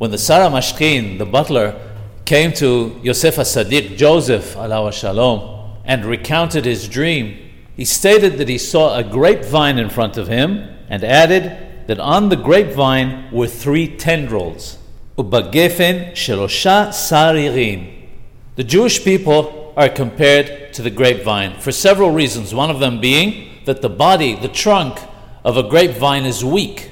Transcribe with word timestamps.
When 0.00 0.10
the 0.10 0.16
Sar 0.16 0.48
HaMashkim, 0.48 1.18
the 1.18 1.26
butler, 1.26 1.78
came 2.24 2.54
to 2.54 2.98
Yosef 3.02 3.36
Sadiq, 3.36 3.98
Joseph, 3.98 4.56
Allah 4.56 4.90
Shalom, 4.92 5.76
and 5.84 6.06
recounted 6.06 6.64
his 6.64 6.88
dream, 6.88 7.36
he 7.76 7.84
stated 7.84 8.38
that 8.38 8.48
he 8.48 8.56
saw 8.56 8.96
a 8.96 9.04
grapevine 9.04 9.76
in 9.76 9.90
front 9.90 10.16
of 10.16 10.26
him 10.26 10.66
and 10.88 11.04
added 11.04 11.86
that 11.86 12.00
on 12.00 12.30
the 12.30 12.36
grapevine 12.36 13.30
were 13.30 13.46
three 13.46 13.94
tendrils. 13.94 14.78
Ubagefen 15.18 16.12
shelosha 16.12 16.88
sarigim. 16.88 18.08
The 18.56 18.64
Jewish 18.64 19.04
people 19.04 19.74
are 19.76 19.90
compared 19.90 20.72
to 20.72 20.80
the 20.80 20.88
grapevine 20.88 21.60
for 21.60 21.72
several 21.72 22.10
reasons. 22.10 22.54
One 22.54 22.70
of 22.70 22.80
them 22.80 23.02
being 23.02 23.50
that 23.66 23.82
the 23.82 23.90
body, 23.90 24.34
the 24.34 24.48
trunk 24.48 24.98
of 25.44 25.58
a 25.58 25.62
grapevine 25.62 26.24
is 26.24 26.42
weak, 26.42 26.90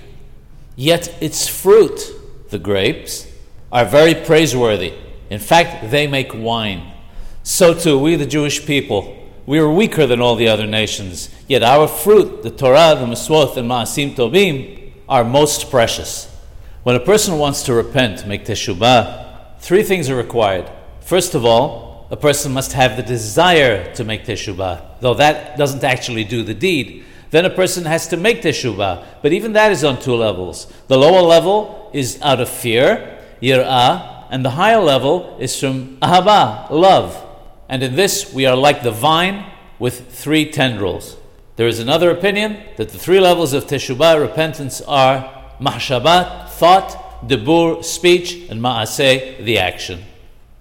yet 0.76 1.16
its 1.22 1.48
fruit, 1.48 2.16
the 2.50 2.58
grapes, 2.58 3.26
are 3.70 3.84
very 3.84 4.14
praiseworthy. 4.14 4.94
In 5.30 5.38
fact, 5.38 5.90
they 5.90 6.06
make 6.06 6.32
wine. 6.34 6.94
So 7.42 7.74
too, 7.74 7.98
we, 7.98 8.16
the 8.16 8.26
Jewish 8.26 8.64
people, 8.64 9.14
we 9.46 9.58
are 9.58 9.70
weaker 9.70 10.06
than 10.06 10.20
all 10.20 10.36
the 10.36 10.48
other 10.48 10.66
nations, 10.66 11.30
yet 11.46 11.62
our 11.62 11.88
fruit, 11.88 12.42
the 12.42 12.50
Torah, 12.50 12.94
the 12.98 13.06
Mitzvot, 13.06 13.56
and 13.56 13.68
Ma'asim 13.68 14.14
Tobim, 14.14 14.92
are 15.08 15.24
most 15.24 15.70
precious. 15.70 16.34
When 16.82 16.96
a 16.96 17.00
person 17.00 17.38
wants 17.38 17.62
to 17.62 17.74
repent, 17.74 18.26
make 18.26 18.44
teshubah, 18.44 19.58
three 19.60 19.82
things 19.82 20.10
are 20.10 20.16
required. 20.16 20.70
First 21.00 21.34
of 21.34 21.44
all, 21.44 22.06
a 22.10 22.16
person 22.16 22.52
must 22.52 22.72
have 22.72 22.96
the 22.96 23.02
desire 23.02 23.94
to 23.94 24.04
make 24.04 24.24
teshubah, 24.24 25.00
though 25.00 25.14
that 25.14 25.58
doesn't 25.58 25.84
actually 25.84 26.24
do 26.24 26.42
the 26.42 26.54
deed. 26.54 27.04
Then 27.30 27.44
a 27.44 27.50
person 27.50 27.84
has 27.84 28.06
to 28.08 28.16
make 28.16 28.40
teshubah, 28.40 29.04
but 29.22 29.32
even 29.32 29.52
that 29.52 29.72
is 29.72 29.84
on 29.84 30.00
two 30.00 30.14
levels. 30.14 30.72
The 30.86 30.96
lower 30.96 31.20
level 31.20 31.77
is 31.92 32.20
out 32.22 32.40
of 32.40 32.48
fear, 32.48 33.18
yir'ah, 33.40 34.26
and 34.30 34.44
the 34.44 34.50
higher 34.50 34.80
level 34.80 35.36
is 35.40 35.58
from 35.58 35.96
ahaba, 35.98 36.70
love. 36.70 37.24
And 37.68 37.82
in 37.82 37.96
this, 37.96 38.32
we 38.32 38.46
are 38.46 38.56
like 38.56 38.82
the 38.82 38.90
vine 38.90 39.44
with 39.78 40.12
three 40.12 40.50
tendrils. 40.50 41.16
There 41.56 41.66
is 41.66 41.80
another 41.80 42.10
opinion 42.10 42.58
that 42.76 42.90
the 42.90 42.98
three 42.98 43.20
levels 43.20 43.52
of 43.52 43.66
teshubah, 43.66 44.20
repentance, 44.20 44.80
are 44.82 45.54
mahshabat, 45.60 46.50
thought, 46.50 47.26
debur, 47.26 47.84
speech, 47.84 48.48
and 48.48 48.60
ma'aseh, 48.60 49.44
the 49.44 49.58
action. 49.58 50.04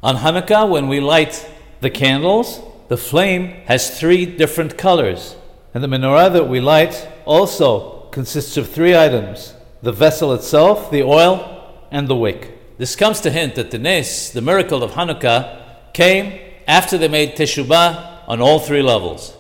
On 0.02 0.16
Hanukkah, 0.16 0.70
when 0.70 0.88
we 0.88 1.00
light 1.00 1.48
the 1.82 1.90
candles, 1.90 2.62
the 2.88 2.98
flame 2.98 3.62
has 3.66 4.00
three 4.00 4.26
different 4.26 4.78
colors. 4.78 5.36
And 5.74 5.84
the 5.84 5.88
menorah 5.88 6.32
that 6.34 6.48
we 6.48 6.60
light 6.60 7.08
also 7.26 8.10
consists 8.12 8.58
of 8.58 8.70
three 8.70 8.96
items 8.96 9.54
the 9.82 9.92
vessel 9.92 10.34
itself, 10.34 10.90
the 10.92 11.04
oil, 11.04 11.86
and 11.92 12.08
the 12.08 12.16
wick. 12.16 12.78
This 12.78 12.96
comes 12.96 13.22
to 13.22 13.32
hint 13.32 13.56
that 13.56 13.72
the 13.72 13.80
Nes, 13.80 14.32
the 14.32 14.42
miracle 14.42 14.84
of 14.84 14.92
Hanukkah, 14.92 15.94
came 15.94 16.40
after 16.68 16.98
they 16.98 17.08
made 17.08 17.36
Teshubah 17.36 18.28
on 18.28 18.42
all 18.42 18.60
three 18.60 18.82
levels. 18.82 19.37